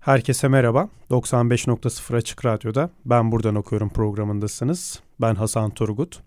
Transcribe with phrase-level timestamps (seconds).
[0.00, 0.88] Herkese merhaba.
[1.10, 5.00] 95.0 Açık Radyo'da Ben Buradan Okuyorum programındasınız.
[5.20, 6.20] Ben Hasan Turgut.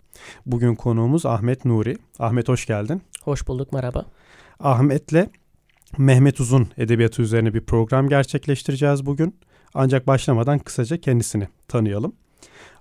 [0.46, 1.96] Bugün konuğumuz Ahmet Nuri.
[2.18, 3.02] Ahmet hoş geldin.
[3.22, 4.06] Hoş bulduk, merhaba.
[4.60, 5.28] Ahmet'le
[5.98, 9.36] Mehmet Uzun edebiyatı üzerine bir program gerçekleştireceğiz bugün.
[9.74, 12.12] Ancak başlamadan kısaca kendisini tanıyalım.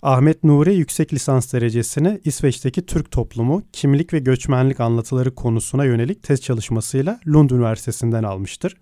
[0.01, 6.41] Ahmet Nuri yüksek lisans derecesini İsveç'teki Türk toplumu, kimlik ve göçmenlik anlatıları konusuna yönelik tez
[6.41, 8.75] çalışmasıyla Lund Üniversitesi'nden almıştır.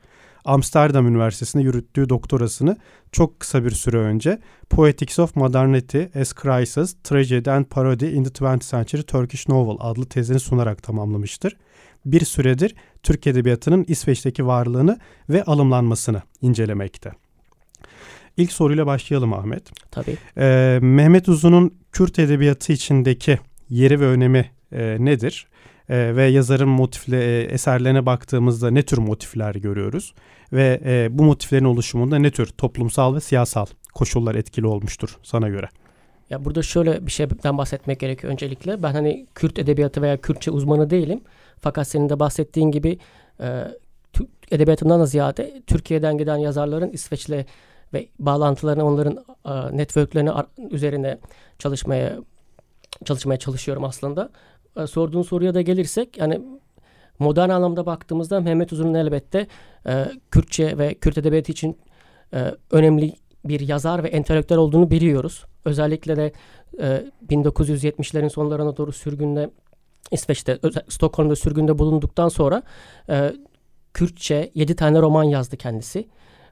[0.46, 2.78] Amsterdam Üniversitesi'nde yürüttüğü doktorasını
[3.12, 4.40] çok kısa bir süre önce
[4.70, 10.06] Poetics of Modernity as Crisis, Tragedy and Parody in the 20th Century Turkish Novel adlı
[10.06, 11.58] tezini sunarak tamamlamıştır.
[12.06, 17.12] Bir süredir Türk Edebiyatı'nın İsveç'teki varlığını ve alımlanmasını incelemekte.
[18.38, 19.92] İlk soruyla başlayalım Ahmet.
[19.92, 20.18] Tabii.
[20.38, 25.48] Ee, Mehmet Uzun'un Kürt Edebiyatı içindeki yeri ve önemi e, nedir?
[25.92, 30.14] E, ve yazarın motifle e, eserlerine baktığımızda ne tür motifler görüyoruz
[30.54, 35.70] ve e, bu motiflerin oluşumunda ne tür toplumsal ve siyasal koşullar etkili olmuştur sana göre?
[36.30, 38.84] Ya burada şöyle bir şeyden bahsetmek gerekiyor öncelikle.
[38.84, 41.22] Ben hani Kürt edebiyatı veya Kürtçe uzmanı değilim.
[41.60, 42.98] Fakat senin de bahsettiğin gibi
[43.40, 43.68] e,
[44.52, 47.46] edebiyatından da ziyade Türkiye'den giden yazarların İsveç'le
[47.94, 50.32] ve bağlantılarını onların e, networklerini
[50.72, 51.18] üzerine
[51.60, 52.20] çalışmaya
[53.06, 54.30] çalışmaya çalışıyorum aslında.
[54.78, 56.42] E, sorduğun soruya da gelirsek yani
[57.20, 59.48] modern anlamda baktığımızda Mehmet Uzun'un elbette
[59.88, 61.78] e, Kürtçe ve Kürt edebiyatı için
[62.34, 63.14] e, önemli
[63.46, 65.46] bir yazar ve entelektüel olduğunu biliyoruz.
[65.66, 66.32] Özellikle de
[66.80, 69.50] e, 1970'lerin sonlarına doğru sürgünde
[70.12, 72.64] İsveç'te, Stockholm'da sürgünde bulunduktan sonra
[73.10, 73.34] e,
[73.94, 76.08] Kürtçe 7 tane roman yazdı kendisi.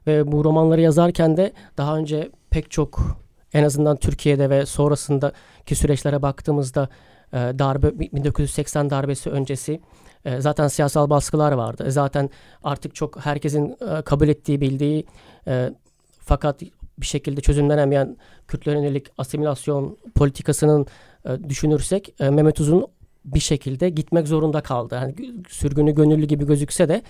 [0.06, 3.20] Ve bu romanları yazarken de daha önce pek çok
[3.52, 6.88] en azından Türkiye'de ve sonrasındaki süreçlere baktığımızda
[7.32, 9.80] e, darbe 1980 darbesi öncesi
[10.24, 11.84] e, zaten siyasal baskılar vardı.
[11.86, 12.30] E, zaten
[12.62, 15.06] artık çok herkesin kabul ettiği, bildiği
[16.18, 16.62] fakat
[16.98, 18.16] bir şekilde çözümlenemeyen
[18.48, 20.86] Kürtlere yönelik asimilasyon politikasının
[21.48, 22.86] düşünürsek Mehmet Uzun
[23.24, 24.94] bir şekilde gitmek zorunda kaldı.
[24.94, 25.14] Yani
[25.48, 27.02] sürgünü gönüllü gibi gözükse de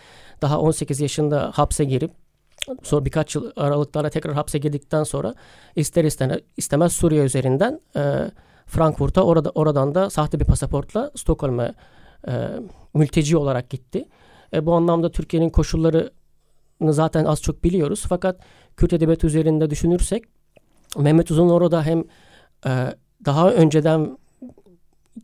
[0.42, 2.10] daha 18 yaşında hapse girip
[2.82, 5.34] sonra birkaç yıl aralıklarla tekrar hapse girdikten sonra
[5.76, 6.04] ister
[6.56, 8.30] istemez Suriye üzerinden e,
[8.70, 11.74] Frankfurt'a orada oradan da sahte bir pasaportla Stockholm'a
[12.28, 12.48] e,
[12.94, 14.04] mülteci olarak gitti.
[14.54, 18.04] E, bu anlamda Türkiye'nin koşullarını zaten az çok biliyoruz.
[18.08, 18.40] Fakat
[18.76, 20.24] Kürt edebiyatı üzerinde düşünürsek
[20.98, 22.04] Mehmet Uzun orada hem
[22.66, 22.94] e,
[23.24, 24.18] daha önceden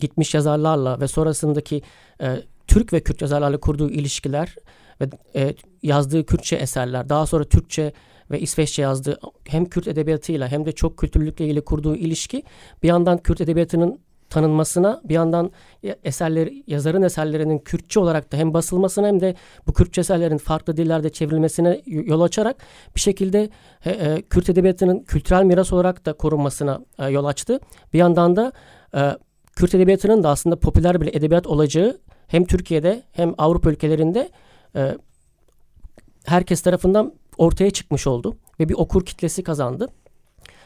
[0.01, 1.83] gitmiş yazarlarla ve sonrasındaki
[2.21, 2.37] e,
[2.67, 4.55] Türk ve Kürt yazarlarla kurduğu ilişkiler
[5.01, 7.93] ve e, yazdığı Kürtçe eserler, daha sonra Türkçe
[8.31, 12.43] ve İsveççe yazdığı hem Kürt edebiyatıyla hem de çok kültürlükle ilgili kurduğu ilişki
[12.83, 13.99] bir yandan Kürt edebiyatının
[14.31, 15.51] tanınmasına bir yandan
[16.05, 19.35] eserleri yazarın eserlerinin Kürtçe olarak da hem basılmasına hem de
[19.67, 22.57] bu Kürtçe eserlerin farklı dillerde çevrilmesine yol açarak
[22.95, 23.51] bir şekilde
[23.87, 27.61] e, Kürt edebiyatının kültürel miras olarak da korunmasına e, yol açtı.
[27.93, 28.53] Bir yandan da
[28.95, 29.01] e,
[29.57, 34.31] Kürt edebiyatının da aslında popüler bir edebiyat olacağı hem Türkiye'de hem Avrupa ülkelerinde
[34.77, 34.97] e,
[36.25, 39.89] herkes tarafından ortaya çıkmış oldu ve bir okur kitlesi kazandı.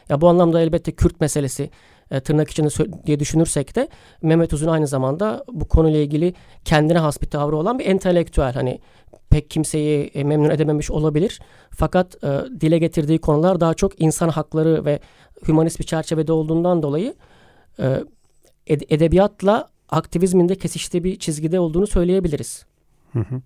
[0.09, 1.69] Ya bu anlamda elbette Kürt meselesi
[2.11, 3.87] e, tırnak içinde diye düşünürsek de
[4.21, 6.33] Mehmet Uzun aynı zamanda bu konuyla ilgili
[6.65, 8.53] kendine has bir tavrı olan bir entelektüel.
[8.53, 8.79] Hani
[9.29, 11.39] pek kimseyi e, memnun edememiş olabilir.
[11.69, 12.27] Fakat e,
[12.61, 14.99] dile getirdiği konular daha çok insan hakları ve
[15.47, 17.13] hümanist bir çerçevede olduğundan dolayı
[17.79, 18.03] e,
[18.67, 22.65] edebiyatla aktivizmin de kesiştiği bir çizgide olduğunu söyleyebiliriz.
[23.13, 23.41] Hı hı.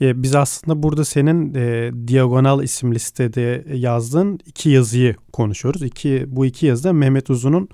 [0.00, 5.82] E, biz aslında burada senin e, Diagonal isimli sitede yazdığın iki yazıyı konuşuyoruz.
[5.82, 7.68] İki, bu iki yazıda Mehmet Uzun'un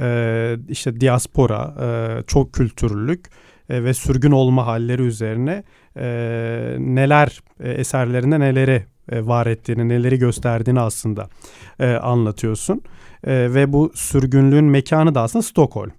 [0.00, 3.30] e, işte diaspora, e, çok kültürlülük
[3.68, 5.64] e, ve sürgün olma halleri üzerine
[5.96, 6.06] e,
[6.78, 11.28] neler e, eserlerinde neleri e, var ettiğini, neleri gösterdiğini aslında
[11.80, 12.82] e, anlatıyorsun.
[13.24, 15.92] E, ve bu sürgünlüğün mekanı da aslında Stockholm e,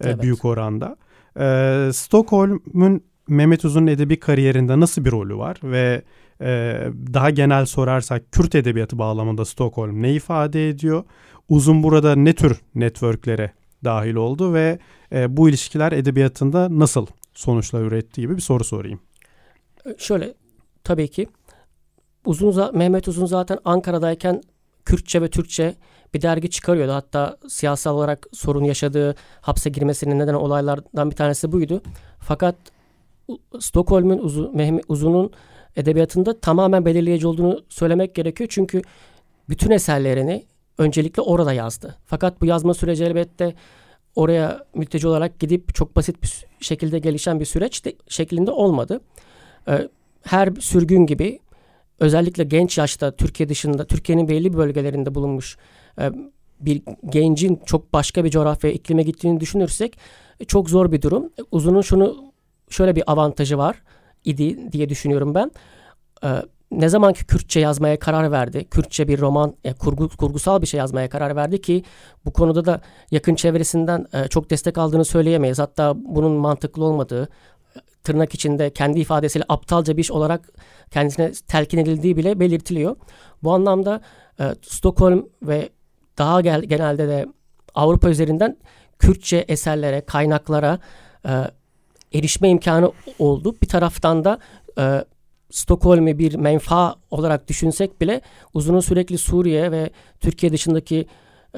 [0.00, 0.22] evet.
[0.22, 0.96] büyük oranda.
[1.40, 6.02] E, Stockholm'un Mehmet Uzun'un edebi kariyerinde nasıl bir rolü var ve
[6.40, 6.80] e,
[7.14, 11.04] daha genel sorarsak Kürt edebiyatı bağlamında Stockholm ne ifade ediyor?
[11.48, 13.52] Uzun burada ne tür networklere
[13.84, 14.78] dahil oldu ve
[15.12, 19.00] e, bu ilişkiler edebiyatında nasıl sonuçlar üretti gibi bir soru sorayım.
[19.98, 20.34] Şöyle
[20.84, 21.26] tabii ki
[22.24, 24.42] Uzun Mehmet Uzun zaten Ankara'dayken
[24.84, 25.74] Kürtçe ve Türkçe
[26.14, 26.92] bir dergi çıkarıyordu.
[26.92, 31.82] Hatta siyasal olarak sorun yaşadığı hapse girmesinin neden olaylardan bir tanesi buydu.
[32.18, 32.56] Fakat
[33.60, 35.30] Stockholm'un uzun, Uzun'un
[35.76, 38.48] edebiyatında tamamen belirleyici olduğunu söylemek gerekiyor.
[38.52, 38.82] Çünkü
[39.48, 40.44] bütün eserlerini
[40.78, 41.96] öncelikle orada yazdı.
[42.06, 43.54] Fakat bu yazma süreci elbette
[44.16, 49.00] oraya mülteci olarak gidip çok basit bir şekilde gelişen bir süreç de, şeklinde olmadı.
[49.68, 49.88] Ee,
[50.22, 51.38] her sürgün gibi
[52.00, 55.56] özellikle genç yaşta Türkiye dışında, Türkiye'nin belli bölgelerinde bulunmuş
[56.00, 56.10] e,
[56.60, 59.98] bir gencin çok başka bir coğrafya iklime gittiğini düşünürsek
[60.40, 61.30] e, çok zor bir durum.
[61.50, 62.25] Uzun'un şunu
[62.70, 63.82] şöyle bir avantajı var
[64.24, 65.50] idi diye düşünüyorum ben.
[66.24, 66.28] E,
[66.70, 71.08] ne zaman ki Kürtçe yazmaya karar verdi, Kürtçe bir roman, kurgu, kurgusal bir şey yazmaya
[71.08, 71.82] karar verdi ki
[72.24, 72.80] bu konuda da
[73.10, 75.58] yakın çevresinden çok destek aldığını söyleyemeyiz.
[75.58, 77.28] Hatta bunun mantıklı olmadığı,
[78.06, 80.48] tırnak içinde kendi ifadesiyle aptalca bir iş olarak
[80.90, 82.96] kendisine telkin edildiği bile belirtiliyor.
[83.42, 84.00] Bu anlamda
[84.40, 85.68] e, Stockholm ve
[86.18, 87.26] daha gel, genelde de
[87.74, 88.56] Avrupa üzerinden
[88.98, 90.78] Kürtçe eserlere, kaynaklara
[91.28, 91.32] e,
[92.12, 93.54] erişme imkanı oldu.
[93.62, 94.38] Bir taraftan da
[94.78, 95.04] e,
[95.50, 98.20] Stockholm'u bir menfa olarak düşünsek bile
[98.54, 101.06] uzun sürekli Suriye ve Türkiye dışındaki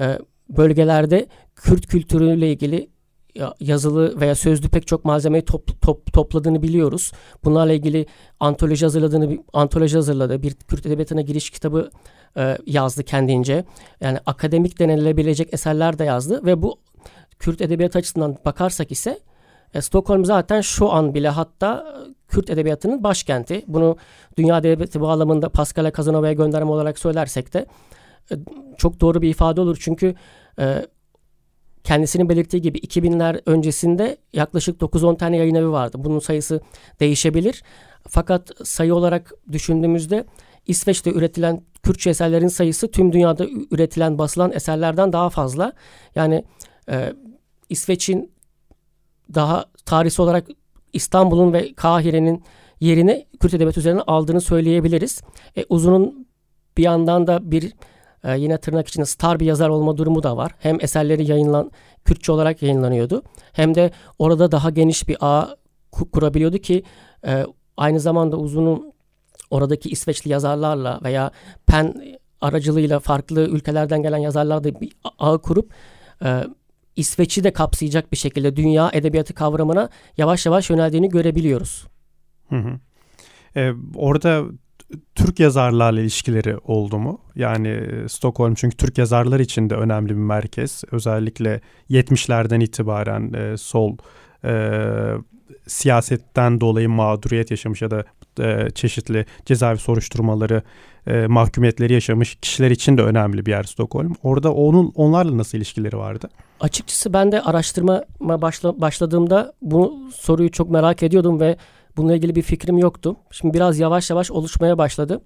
[0.00, 0.18] e,
[0.48, 2.88] bölgelerde Kürt kültürüyle ilgili
[3.60, 7.12] yazılı veya sözlü pek çok malzemeyi top, top, topladığını biliyoruz.
[7.44, 8.06] Bunlarla ilgili
[8.40, 10.42] antoloji hazırladığını antoloji hazırladı.
[10.42, 11.90] Bir Kürt edebiyatına giriş kitabı
[12.36, 13.64] e, yazdı kendince.
[14.00, 16.78] Yani akademik denilebilecek eserler de yazdı ve bu
[17.38, 19.20] Kürt edebiyat açısından bakarsak ise
[19.74, 21.94] e, Stockholm zaten şu an bile hatta
[22.28, 23.64] Kürt edebiyatının başkenti.
[23.66, 23.96] Bunu
[24.38, 27.66] dünya edebiyatı bağlamında Pascal Casanova'ya gönderme olarak söylersek de
[28.32, 28.34] e,
[28.76, 29.76] çok doğru bir ifade olur.
[29.80, 30.14] Çünkü
[30.58, 30.86] e,
[31.84, 35.96] kendisinin belirttiği gibi 2000'ler öncesinde yaklaşık 9-10 tane yayın evi vardı.
[36.00, 36.60] Bunun sayısı
[37.00, 37.62] değişebilir.
[38.08, 40.24] Fakat sayı olarak düşündüğümüzde
[40.66, 45.72] İsveç'te üretilen Kürtçe eserlerin sayısı tüm dünyada üretilen basılan eserlerden daha fazla.
[46.14, 46.44] Yani
[46.90, 47.12] e,
[47.68, 48.32] İsveç'in
[49.34, 50.46] daha tarihsel olarak
[50.92, 52.42] İstanbul'un ve Kahire'nin
[52.80, 55.22] yerini Kürt edebiyatı üzerine aldığını söyleyebiliriz.
[55.56, 56.26] E, Uzun'un
[56.76, 57.72] bir yandan da bir
[58.24, 60.52] e, yine tırnak içinde star bir yazar olma durumu da var.
[60.58, 61.70] Hem eserleri yayınlan
[62.04, 63.22] Kürtçe olarak yayınlanıyordu
[63.52, 65.56] hem de orada daha geniş bir ağ
[66.12, 66.82] kurabiliyordu ki
[67.26, 67.46] e,
[67.76, 68.92] aynı zamanda Uzun'un
[69.50, 71.30] oradaki İsveçli yazarlarla veya
[71.66, 75.72] PEN aracılığıyla farklı ülkelerden gelen yazarlarla bir ağ kurup
[76.24, 76.44] e,
[76.98, 81.86] İsveç'i de kapsayacak bir şekilde dünya edebiyatı kavramına yavaş yavaş yöneldiğini görebiliyoruz.
[82.48, 82.80] Hı hı.
[83.56, 84.44] Ee, orada
[85.14, 87.20] Türk yazarlarla ilişkileri oldu mu?
[87.34, 90.84] Yani e, Stockholm çünkü Türk yazarlar için de önemli bir merkez.
[90.90, 91.60] Özellikle
[91.90, 93.96] 70'lerden itibaren e, sol
[94.44, 94.52] e,
[95.66, 98.04] siyasetten dolayı mağduriyet yaşamış ya da
[98.40, 100.62] e, çeşitli cezaevi soruşturmaları,
[101.08, 104.14] e, mahkumiyetleri yaşamış kişiler için de önemli bir yer Stockholm.
[104.22, 106.28] Orada onun onlarla nasıl ilişkileri vardı?
[106.60, 111.56] Açıkçası ben de araştırmama başla, başladığımda bu soruyu çok merak ediyordum ve
[111.96, 113.16] bununla ilgili bir fikrim yoktu.
[113.30, 115.20] Şimdi biraz yavaş yavaş oluşmaya başladı.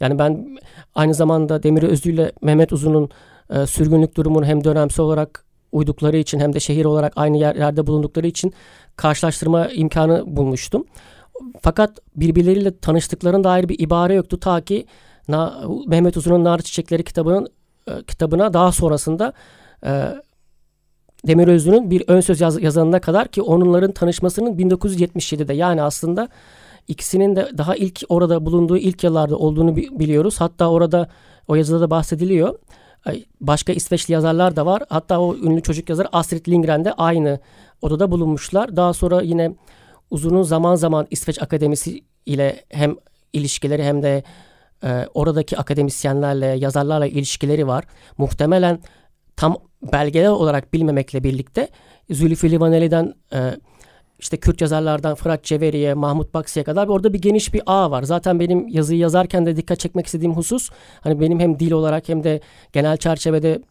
[0.00, 0.58] Yani ben
[0.94, 3.10] aynı zamanda Demir Özlü ile Mehmet Uzun'un
[3.50, 7.86] e, sürgünlük durumunu hem dönemsel olarak uydukları için hem de şehir olarak aynı yer, yerde
[7.86, 8.52] bulundukları için
[8.96, 10.84] karşılaştırma imkanı bulmuştum.
[11.62, 14.86] Fakat birbirleriyle tanıştıklarına dair bir ibare yoktu ta ki
[15.28, 17.48] Na, Mehmet Uzun'un Nar Çiçekleri kitabının
[17.88, 19.32] e, kitabına daha sonrasında
[19.86, 20.08] e,
[21.26, 26.28] Demir Özlü'nün bir ön söz yaz, yazanına kadar ki onların tanışmasının 1977'de yani aslında
[26.88, 30.36] ikisinin de daha ilk orada bulunduğu ilk yıllarda olduğunu biliyoruz.
[30.38, 31.08] Hatta orada
[31.48, 32.58] o yazıda da bahsediliyor.
[33.40, 34.82] Başka İsveçli yazarlar da var.
[34.88, 37.40] Hatta o ünlü çocuk yazar Astrid Lindgren de aynı
[37.82, 38.76] odada bulunmuşlar.
[38.76, 39.54] Daha sonra yine
[40.12, 42.96] uzunun zaman zaman İsveç Akademisi ile hem
[43.32, 44.22] ilişkileri hem de
[44.84, 47.84] e, oradaki akademisyenlerle, yazarlarla ilişkileri var.
[48.18, 48.78] Muhtemelen
[49.36, 49.56] tam
[49.92, 51.68] belgeler olarak bilmemekle birlikte
[52.10, 53.56] Zülfü Livaneli'den e,
[54.18, 58.02] işte Kürt yazarlardan Fırat Ceveri'ye, Mahmut Baksi'ye kadar orada bir geniş bir ağ var.
[58.02, 62.24] Zaten benim yazıyı yazarken de dikkat çekmek istediğim husus hani benim hem dil olarak hem
[62.24, 62.40] de
[62.72, 63.62] genel çerçevede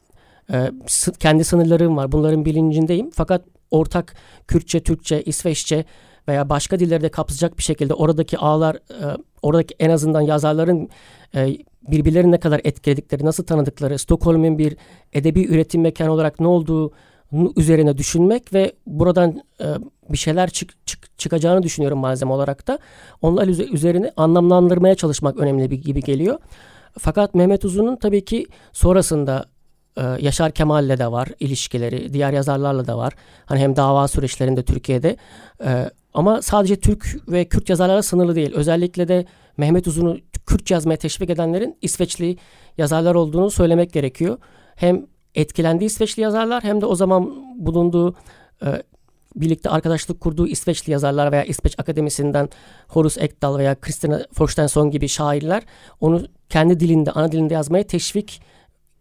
[0.53, 0.71] e,
[1.19, 2.12] kendi sınırlarım var.
[2.12, 3.10] Bunların bilincindeyim.
[3.13, 4.15] Fakat ortak
[4.48, 5.86] Kürtçe, Türkçe, İsveççe
[6.27, 10.89] veya başka dilleri de kapsayacak bir şekilde oradaki ağlar, e, oradaki en azından yazarların
[11.35, 14.77] e, birbirlerini ne kadar etkiledikleri, nasıl tanıdıkları, Stockholm'un bir
[15.13, 16.91] edebi üretim mekanı olarak ne olduğu
[17.57, 19.65] üzerine düşünmek ve buradan e,
[20.09, 22.79] bir şeyler çık, çık, çıkacağını düşünüyorum malzeme olarak da.
[23.21, 26.39] Onlar üzerine anlamlandırmaya çalışmak önemli bir gibi geliyor.
[26.99, 29.45] Fakat Mehmet Uzun'un tabii ki sonrasında
[29.97, 33.13] e, Yaşar Kemal'le de var ilişkileri, diğer yazarlarla da var.
[33.45, 35.17] Hani hem dava süreçlerinde Türkiye'de.
[36.13, 38.53] Ama sadece Türk ve Kürt yazarlarla sınırlı değil.
[38.53, 39.25] Özellikle de
[39.57, 42.37] Mehmet Uzun'u Kürt yazmaya teşvik edenlerin İsveçli
[42.77, 44.37] yazarlar olduğunu söylemek gerekiyor.
[44.75, 48.15] Hem etkilendiği İsveçli yazarlar hem de o zaman bulunduğu
[48.65, 48.83] e,
[49.35, 52.49] birlikte arkadaşlık kurduğu İsveçli yazarlar veya İsveç Akademisi'nden
[52.87, 55.63] Horus Ekdal veya Kristina Forstenson gibi şairler
[55.99, 58.41] onu kendi dilinde, ana dilinde yazmaya teşvik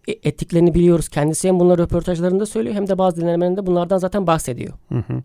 [0.09, 1.09] e, ettiklerini biliyoruz.
[1.09, 4.75] Kendisi hem bunları röportajlarında söylüyor hem de bazı dinlemelerinde bunlardan zaten bahsediyor.
[4.89, 5.23] Hı hı.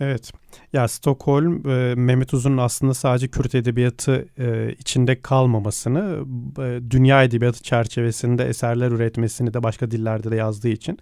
[0.00, 0.32] Evet.
[0.72, 6.24] Ya Stockholm e, Mehmet Uzun'un aslında sadece Kürt edebiyatı e, içinde kalmamasını,
[6.58, 10.98] e, dünya edebiyatı çerçevesinde eserler üretmesini de başka dillerde de yazdığı için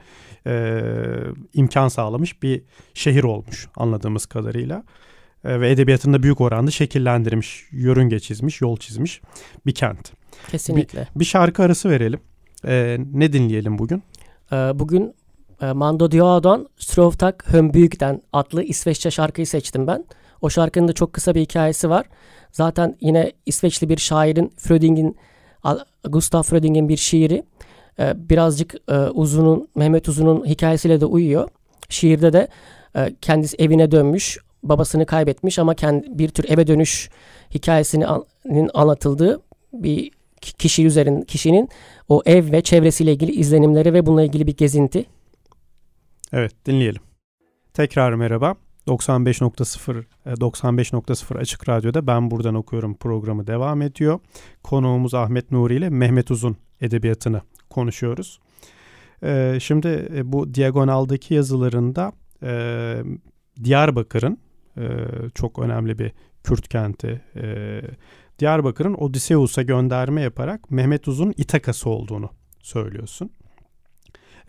[0.46, 0.82] e,
[1.54, 2.62] imkan sağlamış bir
[2.94, 4.84] şehir olmuş anladığımız kadarıyla.
[5.44, 9.20] E, ve edebiyatında büyük oranda şekillendirmiş, yörünge çizmiş, yol çizmiş
[9.66, 10.12] bir kent.
[10.50, 11.08] Kesinlikle.
[11.14, 12.20] Bir, bir şarkı arası verelim.
[12.66, 14.02] E, ne dinleyelim bugün?
[14.74, 15.14] Bugün
[15.74, 20.04] Mando Diodon Strovtak Hömbüyük'ten adlı İsveççe şarkıyı seçtim ben.
[20.40, 22.06] O şarkının da çok kısa bir hikayesi var.
[22.52, 25.16] Zaten yine İsveçli bir şairin Fröding'in
[26.04, 27.42] Gustav Fröding'in bir şiiri.
[27.98, 31.48] E, birazcık e, Uzun'un Mehmet Uzun'un hikayesiyle de uyuyor.
[31.88, 32.48] Şiirde de
[33.20, 37.10] kendisi evine dönmüş, babasını kaybetmiş ama kendi bir tür eve dönüş
[37.54, 39.40] hikayesinin anlatıldığı
[39.72, 40.10] bir
[40.42, 41.68] kişi üzerin kişinin
[42.08, 45.04] o ev ve çevresiyle ilgili izlenimleri ve bununla ilgili bir gezinti
[46.32, 47.02] Evet dinleyelim.
[47.74, 48.54] Tekrar merhaba.
[48.86, 54.20] 95.0 95.0 e, Açık Radyo'da Ben Buradan Okuyorum programı devam ediyor.
[54.62, 58.40] Konuğumuz Ahmet Nuri ile Mehmet Uzun edebiyatını konuşuyoruz.
[59.22, 62.12] Ee, şimdi e, bu Diagonal'daki yazılarında
[62.42, 63.02] e,
[63.64, 64.38] Diyarbakır'ın
[64.76, 64.86] e,
[65.34, 66.12] çok önemli bir
[66.44, 67.80] Kürt kenti e,
[68.38, 72.30] Diyarbakır'ın Odysseus'a gönderme yaparak Mehmet Uzun İtakası olduğunu
[72.62, 73.30] söylüyorsun.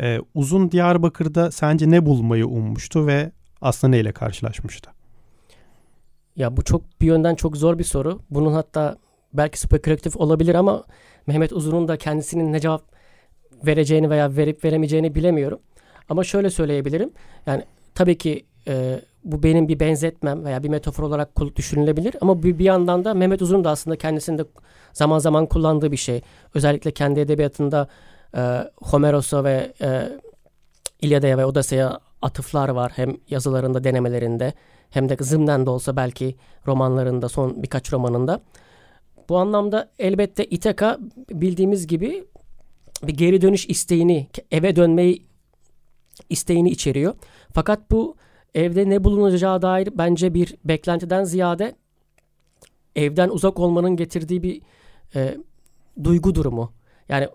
[0.01, 3.31] Ee, uzun Diyarbakır'da sence ne bulmayı ummuştu ve
[3.61, 4.91] aslında neyle karşılaşmıştı?
[6.35, 8.19] Ya bu çok bir yönden çok zor bir soru.
[8.29, 8.97] Bunun hatta
[9.33, 10.83] belki spekülatif olabilir ama
[11.27, 12.81] Mehmet Uzun'un da kendisinin ne cevap
[13.65, 15.59] vereceğini veya verip veremeyeceğini bilemiyorum.
[16.09, 17.11] Ama şöyle söyleyebilirim.
[17.45, 17.63] Yani
[17.95, 22.15] tabii ki e, bu benim bir benzetmem veya bir metafor olarak düşünülebilir.
[22.21, 24.45] Ama bir, bir yandan da Mehmet Uzun da aslında kendisinde
[24.93, 26.21] zaman zaman kullandığı bir şey.
[26.53, 27.87] Özellikle kendi edebiyatında
[28.35, 30.09] e, Homeros'a ve e,
[31.01, 31.89] İlyada'ya ve Odyssey'e
[32.21, 32.91] atıflar var.
[32.95, 34.53] Hem yazılarında, denemelerinde
[34.89, 36.35] hem de zımnen de olsa belki
[36.67, 38.41] romanlarında, son birkaç romanında.
[39.29, 40.99] Bu anlamda elbette İtaka
[41.29, 42.25] bildiğimiz gibi
[43.03, 45.25] bir geri dönüş isteğini, eve dönmeyi
[46.29, 47.15] isteğini içeriyor.
[47.53, 48.15] Fakat bu
[48.55, 51.75] evde ne bulunacağı dair bence bir beklentiden ziyade
[52.95, 54.61] evden uzak olmanın getirdiği bir
[55.15, 55.37] e,
[56.03, 56.73] duygu durumu.
[57.09, 57.27] Yani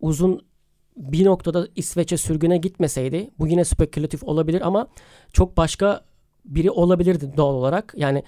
[0.00, 0.48] uzun
[0.96, 4.88] bir noktada İsveç'e sürgüne gitmeseydi bu yine spekülatif olabilir ama
[5.32, 6.04] çok başka
[6.44, 7.94] biri olabilirdi doğal olarak.
[7.96, 8.22] Yani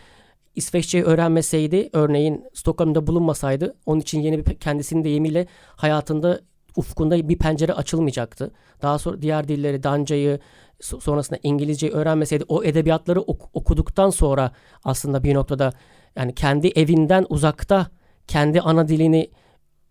[0.55, 5.47] İsveççeyi öğrenmeseydi örneğin Stockholm'da bulunmasaydı onun için yeni bir kendisinin deyimiyle
[5.77, 6.41] hayatında
[6.77, 8.51] ufkunda bir pencere açılmayacaktı.
[8.83, 10.39] Daha sonra diğer dilleri Danca'yı
[10.81, 14.53] sonrasında İngilizceyi öğrenmeseydi o edebiyatları ok- okuduktan sonra
[14.85, 15.73] aslında bir noktada
[16.17, 17.87] yani kendi evinden uzakta
[18.27, 19.31] kendi ana dilini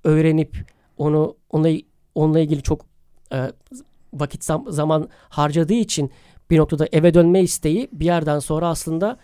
[0.03, 0.65] öğrenip
[1.00, 1.70] onu onunla,
[2.15, 2.86] onunla ilgili çok
[3.34, 3.51] e,
[4.13, 6.12] vakit zam, zaman harcadığı için
[6.50, 9.18] bir noktada eve dönme isteği bir yerden sonra aslında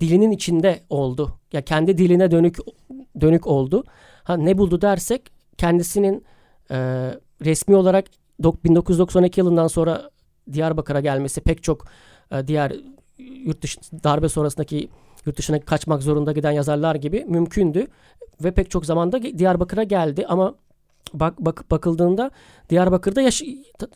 [0.00, 1.38] dilinin içinde oldu.
[1.52, 2.56] Ya kendi diline dönük
[3.20, 3.84] dönük oldu.
[4.24, 5.22] Ha ne buldu dersek
[5.58, 6.24] kendisinin
[6.70, 6.76] e,
[7.44, 8.06] resmi olarak
[8.38, 10.10] 1992 yılından sonra
[10.52, 11.86] Diyarbakır'a gelmesi pek çok
[12.30, 12.72] e, diğer
[13.18, 14.88] yurt dışı darbe sonrasındaki
[15.26, 17.86] yurt dışına kaçmak zorunda giden yazarlar gibi mümkündü
[18.44, 20.54] ve pek çok zamanda Diyarbakır'a geldi ama
[21.14, 22.30] bak, bak bakıldığında
[22.70, 23.42] Diyarbakır'da yaş-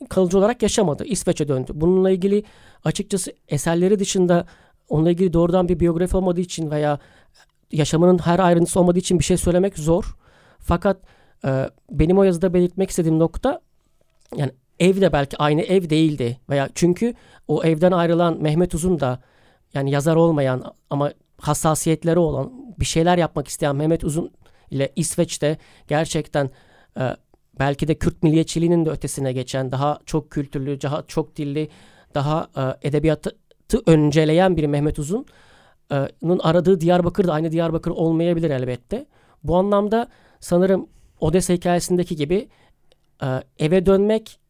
[0.08, 1.04] kalıcı olarak yaşamadı.
[1.04, 1.72] İsveç'e döndü.
[1.74, 2.44] Bununla ilgili
[2.84, 4.46] açıkçası eserleri dışında
[4.88, 6.98] onunla ilgili doğrudan bir biyografi olmadığı için veya
[7.72, 10.16] yaşamının her ayrıntısı olmadığı için bir şey söylemek zor.
[10.58, 10.96] Fakat
[11.44, 13.60] e, benim o yazıda belirtmek istediğim nokta
[14.36, 17.14] yani ev de belki aynı ev değildi veya çünkü
[17.48, 19.20] o evden ayrılan Mehmet Uzun da
[19.74, 24.30] yani yazar olmayan ama hassasiyetleri olan bir şeyler yapmak isteyen Mehmet Uzun
[24.70, 25.58] ile İsveç'te
[25.88, 26.50] gerçekten
[26.98, 27.16] e,
[27.58, 31.68] belki de Kürt milliyetçiliğinin de ötesine geçen daha çok kültürlü, daha çok dilli,
[32.14, 33.36] daha e, edebiyatı
[33.86, 39.06] önceleyen bir Mehmet Uzun'un aradığı Diyarbakır da aynı Diyarbakır olmayabilir elbette.
[39.44, 40.08] Bu anlamda
[40.40, 40.88] sanırım
[41.20, 42.48] Odessa hikayesindeki gibi
[43.22, 43.26] e,
[43.58, 44.40] eve dönmek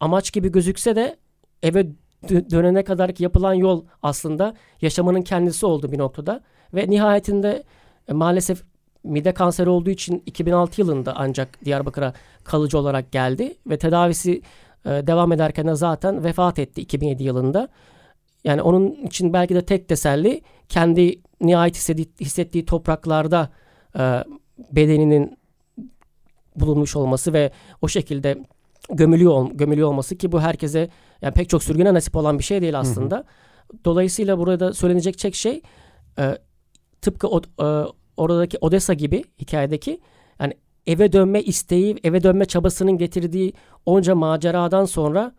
[0.00, 1.16] amaç gibi gözükse de
[1.62, 1.86] eve
[2.28, 6.40] dönene kadar yapılan yol aslında yaşamanın kendisi oldu bir noktada.
[6.74, 7.62] Ve nihayetinde
[8.08, 8.62] e, maalesef
[9.04, 12.12] mide kanseri olduğu için 2006 yılında ancak Diyarbakır'a
[12.44, 14.42] kalıcı olarak geldi ve tedavisi
[14.84, 17.68] e, devam ederken de zaten vefat etti 2007 yılında.
[18.44, 23.48] Yani onun için belki de tek teselli kendi nihayet hissettiği, hissettiği topraklarda
[23.98, 24.24] e,
[24.72, 25.38] bedeninin
[26.56, 27.50] bulunmuş olması ve
[27.82, 28.38] o şekilde
[28.90, 30.88] gömülüyor, gömülüyor olması ki bu herkese
[31.22, 33.16] yani pek çok sürgüne nasip olan bir şey değil aslında.
[33.16, 33.84] Hı hı.
[33.84, 35.62] Dolayısıyla burada söylenecek tek şey
[36.18, 36.38] e,
[37.00, 37.66] tıpkı o, e,
[38.20, 40.00] oradaki Odessa gibi hikayedeki
[40.40, 40.54] yani
[40.86, 43.52] eve dönme isteği, eve dönme çabasının getirdiği
[43.86, 45.32] onca maceradan sonra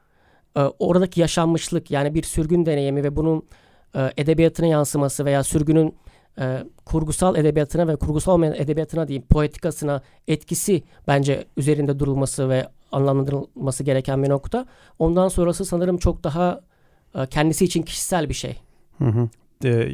[0.56, 3.46] e, oradaki yaşanmışlık yani bir sürgün deneyimi ve bunun
[3.96, 5.96] e, edebiyatına yansıması veya sürgünün
[6.40, 13.84] e, kurgusal edebiyatına ve kurgusal olmayan edebiyatına diyeyim poetikasına etkisi bence üzerinde durulması ve anlamlandırılması
[13.84, 14.66] gereken bir nokta.
[15.00, 16.62] Ondan sonrası sanırım çok daha
[17.16, 18.62] e, kendisi için kişisel bir şey.
[18.98, 19.30] Hı hı.
[19.66, 19.90] E,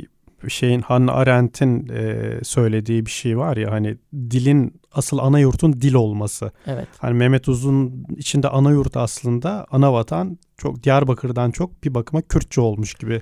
[0.48, 5.94] şeyin Hannah Arendt'in e, söylediği bir şey var ya hani dilin asıl ana yurtun dil
[5.94, 6.51] olması.
[6.67, 6.88] Evet.
[6.98, 12.62] Hani Mehmet Uzun içinde ana yurt aslında ana vatan çok Diyarbakır'dan çok bir bakıma Kürtçe
[12.62, 13.22] olmuş gibi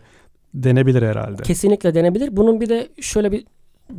[0.53, 1.43] denebilir herhalde.
[1.43, 2.37] Kesinlikle denebilir.
[2.37, 3.45] Bunun bir de şöyle bir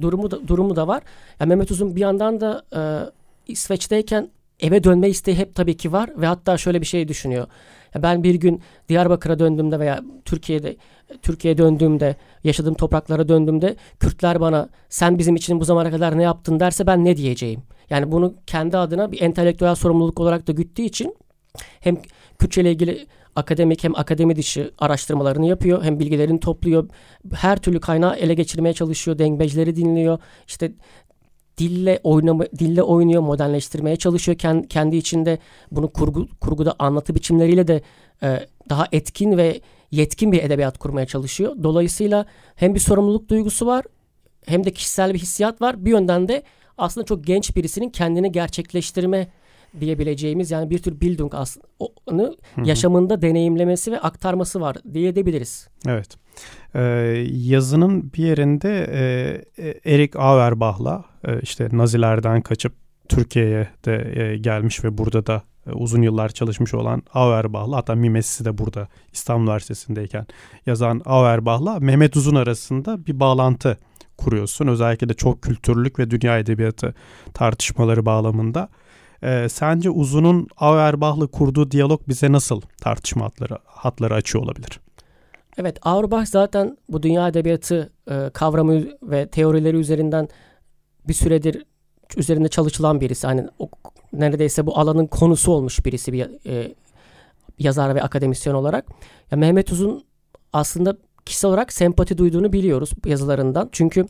[0.01, 1.03] durumu da, durumu da var.
[1.41, 2.81] Yani Mehmet Uzun bir yandan da e,
[3.53, 4.31] İsveç'teyken
[4.61, 7.47] eve dönme isteği hep tabii ki var ve hatta şöyle bir şey düşünüyor.
[8.03, 10.77] Ben bir gün Diyarbakır'a döndüğümde veya Türkiye'de
[11.23, 16.61] Türkiye'ye döndüğümde, yaşadığım topraklara döndüğümde Kürtler bana sen bizim için bu zamana kadar ne yaptın
[16.61, 17.63] derse ben ne diyeceğim?
[17.91, 21.17] Yani bunu kendi adına bir entelektüel sorumluluk olarak da güttüğü için
[21.81, 21.97] hem
[22.39, 25.85] Kürtçe ile ilgili akademik hem akademi dışı araştırmalarını yapıyor.
[25.85, 26.89] Hem bilgilerini topluyor.
[27.35, 29.19] Her türlü kaynağı ele geçirmeye çalışıyor.
[29.19, 30.19] Dengbejleri dinliyor.
[30.49, 30.73] İşte
[31.59, 35.39] dille oynama, dille oynuyor, modernleştirmeye çalışıyor kendi, kendi içinde.
[35.71, 37.83] Bunu kurgu, kurguda anlatı biçimleriyle de
[38.23, 39.61] e, daha etkin ve
[39.91, 41.57] yetkin bir edebiyat kurmaya çalışıyor.
[41.63, 43.85] Dolayısıyla hem bir sorumluluk duygusu var
[44.47, 45.85] hem de kişisel bir hissiyat var.
[45.85, 46.43] Bir yönden de
[46.79, 49.29] aslında çok genç birisinin kendini gerçekleştirme
[49.81, 52.35] diyebileceğimiz yani bir tür Bildung aslında
[52.65, 55.69] yaşamında deneyimlemesi ve aktarması var diyebiliriz.
[55.87, 56.17] Evet.
[56.75, 56.81] Ee,
[57.31, 62.73] yazının bir yerinde e, e, Erik Auerbach'la e, işte Nazilerden kaçıp
[63.09, 68.45] Türkiye'ye de e, gelmiş ve burada da e, uzun yıllar çalışmış olan Auerbach'la hatta mimesisi
[68.45, 70.27] de burada İstanbul Üniversitesi'ndeyken
[70.67, 73.79] yazan Auerbach'la Mehmet Uzun arasında bir bağlantı
[74.17, 74.67] kuruyorsun.
[74.67, 76.95] Özellikle de çok kültürlük ve dünya edebiyatı
[77.35, 78.69] tartışmaları bağlamında.
[79.23, 84.81] E, sence Uzun'un Auerbach'la kurduğu diyalog bize nasıl tartışma hatları, hatları açıyor olabilir?
[85.59, 90.29] Evet Auerbach zaten bu dünya edebiyatı e, kavramı ve teorileri üzerinden
[91.09, 91.65] bir süredir
[92.17, 93.27] üzerinde çalışılan birisi.
[93.27, 93.69] Hani o,
[94.13, 96.75] neredeyse bu alanın konusu olmuş birisi bir e,
[97.59, 98.87] yazar ve akademisyen olarak.
[99.31, 100.05] Ya Mehmet Uzun
[100.53, 103.69] aslında kişisel olarak sempati duyduğunu biliyoruz yazılarından.
[103.73, 104.07] Çünkü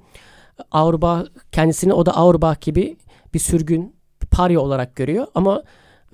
[0.70, 2.96] Auerbach kendisini o da Auerbach gibi
[3.34, 3.95] bir sürgün,
[4.36, 5.26] parya olarak görüyor.
[5.34, 5.62] Ama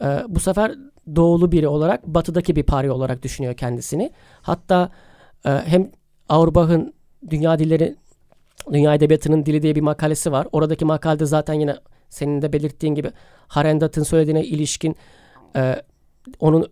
[0.02, 0.74] e, bu sefer
[1.16, 4.10] doğulu biri olarak batıdaki bir parya olarak düşünüyor kendisini.
[4.42, 4.90] Hatta
[5.44, 5.90] e, hem
[6.28, 6.94] Auerbach'ın
[7.30, 7.96] Dünya Dilleri
[8.72, 10.46] Dünya Edebiyatı'nın Dili diye bir makalesi var.
[10.52, 11.76] Oradaki makalede zaten yine
[12.08, 13.10] senin de belirttiğin gibi
[13.48, 14.96] Harendat'ın söylediğine ilişkin
[15.56, 15.82] e,
[16.40, 16.66] onun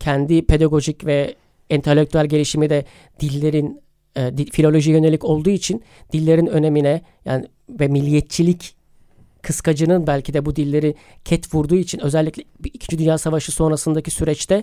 [0.00, 1.34] kendi pedagojik ve
[1.70, 2.84] entelektüel gelişimi de
[3.20, 3.82] dillerin
[4.16, 8.77] e, dil, filoloji yönelik olduğu için dillerin önemine yani ve milliyetçilik
[9.42, 14.62] kıskacının belki de bu dilleri ket vurduğu için özellikle İkinci Dünya Savaşı sonrasındaki süreçte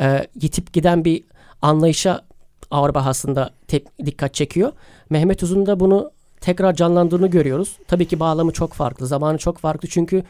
[0.00, 1.24] e, yitip giden bir
[1.62, 2.22] anlayışa
[2.70, 4.72] Auerbach aslında tek, dikkat çekiyor.
[5.10, 7.76] Mehmet Uzun da bunu tekrar canlandığını görüyoruz.
[7.88, 10.22] Tabii ki bağlamı çok farklı, zamanı çok farklı çünkü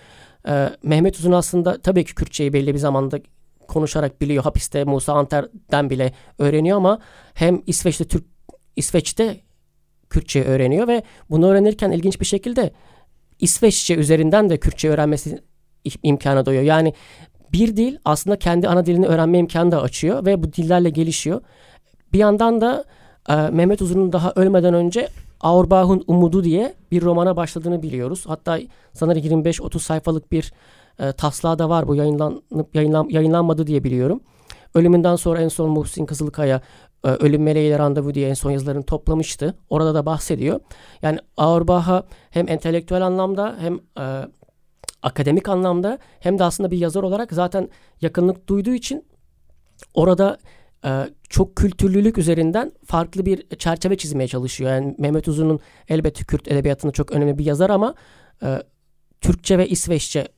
[0.48, 3.20] e, Mehmet Uzun aslında tabii ki Kürtçeyi belli bir zamanda
[3.68, 4.44] konuşarak biliyor.
[4.44, 6.98] Hapiste Musa Anter'den bile öğreniyor ama
[7.34, 8.24] hem İsveç'te Türk
[8.76, 9.40] İsveç'te
[10.10, 12.72] Kürtçe öğreniyor ve bunu öğrenirken ilginç bir şekilde
[13.42, 15.42] İsveççe üzerinden de Kürtçe öğrenmesi
[16.02, 16.62] imkanı doğuyor.
[16.62, 16.94] Yani
[17.52, 21.40] bir dil aslında kendi ana dilini öğrenme imkanı da açıyor ve bu dillerle gelişiyor.
[22.12, 22.84] Bir yandan da
[23.28, 25.08] e, Mehmet Uzun'un daha ölmeden önce
[25.40, 28.24] Auerbach'ın Umudu diye bir romana başladığını biliyoruz.
[28.26, 28.58] Hatta
[28.92, 30.52] sanırım 25-30 sayfalık bir
[30.98, 34.20] e, taslağı da var bu yayınlanıp yayınlan, yayınlanmadı diye biliyorum.
[34.74, 36.60] Ölümünden sonra en son Muhsin Kızılkaya
[37.08, 39.54] Ölüm Meleğiyle Randevu diye en son yazılarını toplamıştı.
[39.70, 40.60] Orada da bahsediyor.
[41.02, 44.28] Yani Auerbach'a hem entelektüel anlamda hem e,
[45.02, 47.68] akademik anlamda hem de aslında bir yazar olarak zaten
[48.00, 49.04] yakınlık duyduğu için
[49.94, 50.38] orada
[50.84, 54.70] e, çok kültürlülük üzerinden farklı bir çerçeve çizmeye çalışıyor.
[54.70, 57.94] Yani Mehmet Uzun'un elbette Kürt edebiyatında çok önemli bir yazar ama
[58.42, 58.62] e,
[59.20, 60.28] Türkçe ve İsveççe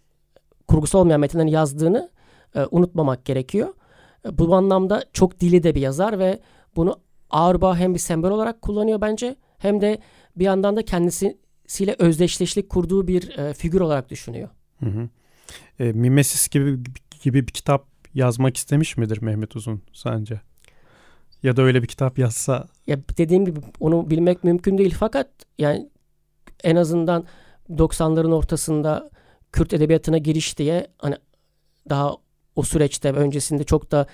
[0.68, 2.10] kurgusal olmayan metinlerini yazdığını
[2.54, 3.68] e, unutmamak gerekiyor.
[4.26, 6.38] E, bu anlamda çok dili de bir yazar ve
[6.76, 9.98] bunu Auerbach hem bir sembol olarak kullanıyor bence hem de
[10.36, 14.48] bir yandan da kendisi mimesiyle özdeşleşlik kurduğu bir e, figür olarak düşünüyor.
[14.80, 15.08] Hı hı.
[15.78, 16.78] E, Mimesis gibi
[17.22, 20.40] gibi bir kitap yazmak istemiş midir Mehmet Uzun sence?
[21.42, 22.68] Ya da öyle bir kitap yazsa?
[22.86, 25.88] Ya dediğim gibi onu bilmek mümkün değil fakat yani
[26.64, 27.24] en azından
[27.70, 29.10] 90'ların ortasında
[29.52, 31.16] Kürt edebiyatına giriş diye hani
[31.90, 32.12] daha
[32.56, 34.06] o süreçte öncesinde çok da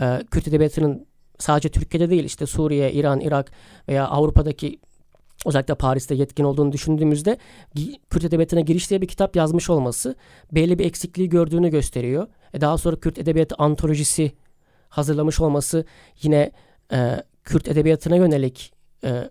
[0.00, 1.06] e, Kürt edebiyatının
[1.38, 3.52] sadece Türkiye'de değil işte Suriye, İran, Irak
[3.88, 4.78] veya Avrupa'daki
[5.46, 7.38] özellikle Paris'te yetkin olduğunu düşündüğümüzde
[8.10, 10.16] Kürt edebiyatına giriş diye bir kitap yazmış olması
[10.52, 12.26] belli bir eksikliği gördüğünü gösteriyor.
[12.54, 14.32] E daha sonra Kürt edebiyatı antolojisi
[14.88, 15.84] hazırlamış olması
[16.22, 16.50] yine
[16.92, 18.72] e, Kürt edebiyatına yönelik
[19.04, 19.30] e,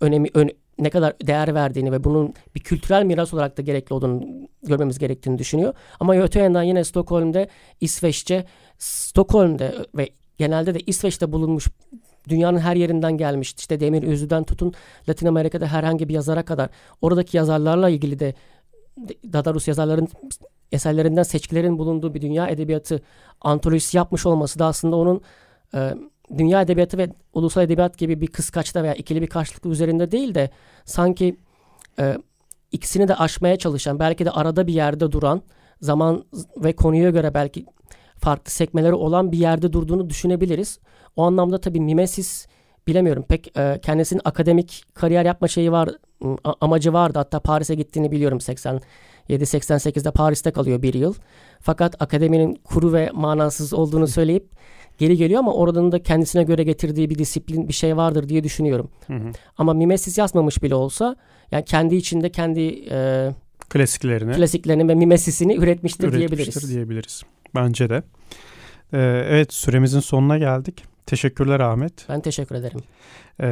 [0.00, 4.48] önemi ön, ne kadar değer verdiğini ve bunun bir kültürel miras olarak da gerekli olduğunu
[4.62, 5.74] görmemiz gerektiğini düşünüyor.
[6.00, 7.48] Ama öte yandan yine Stockholm'de
[7.80, 8.46] İsveççe,
[8.78, 11.68] Stockholm'de ve genelde de İsveç'te bulunmuş
[12.28, 13.54] dünyanın her yerinden gelmiş.
[13.58, 14.74] İşte Demir Özü'den tutun
[15.08, 16.68] Latin Amerika'da herhangi bir yazara kadar
[17.02, 18.34] oradaki yazarlarla ilgili de
[19.32, 20.08] Dadarus yazarların
[20.72, 23.02] eserlerinden seçkilerin bulunduğu bir dünya edebiyatı
[23.40, 25.20] antolojisi yapmış olması da aslında onun
[25.74, 25.94] e,
[26.38, 30.50] dünya edebiyatı ve ulusal edebiyat gibi bir kıskaçta veya ikili bir karşılıklı üzerinde değil de
[30.84, 31.36] sanki
[31.98, 32.18] e,
[32.72, 35.42] ikisini de aşmaya çalışan belki de arada bir yerde duran
[35.80, 36.24] zaman
[36.56, 37.66] ve konuya göre belki
[38.20, 40.78] farklı sekmeleri olan bir yerde durduğunu düşünebiliriz.
[41.16, 42.46] O anlamda tabii Mimesis
[42.86, 45.88] bilemiyorum pek e, kendisinin akademik kariyer yapma şeyi var
[46.60, 47.18] amacı vardı.
[47.18, 51.14] Hatta Paris'e gittiğini biliyorum 87-88'de Paris'te kalıyor bir yıl.
[51.60, 54.50] Fakat akademinin kuru ve manasız olduğunu söyleyip
[54.98, 58.90] geri geliyor ama oradan da kendisine göre getirdiği bir disiplin bir şey vardır diye düşünüyorum.
[59.06, 59.32] Hı hı.
[59.58, 61.16] Ama Mimesis yazmamış bile olsa
[61.50, 63.30] yani kendi içinde kendi e,
[63.68, 66.74] klasiklerini klasiklerini ve Mimesis'ini üretmiştir, üretmiştir diyebiliriz.
[66.74, 67.22] diyebiliriz.
[67.54, 68.02] Bence de.
[68.92, 70.84] Ee, evet süremizin sonuna geldik.
[71.06, 72.06] Teşekkürler Ahmet.
[72.08, 72.80] Ben teşekkür ederim.
[73.40, 73.46] Ee,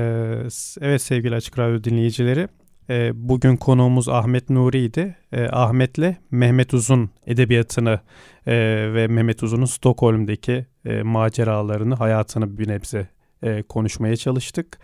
[0.80, 2.48] evet sevgili Açık Radyo dinleyicileri.
[2.90, 5.16] E, bugün konuğumuz Ahmet Nuri'ydi.
[5.32, 8.00] E, Ahmet'le Mehmet Uzun edebiyatını
[8.46, 8.54] e,
[8.94, 13.08] ve Mehmet Uzun'un Stockholm'daki e, maceralarını, hayatını bir nebze
[13.42, 14.78] e, konuşmaya çalıştık.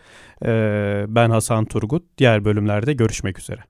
[0.45, 0.49] E,
[1.09, 2.03] ben Hasan Turgut.
[2.19, 3.61] Diğer bölümlerde görüşmek üzere.